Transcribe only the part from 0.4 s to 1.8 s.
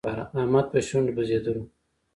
احمد په شونډو بزېدلو.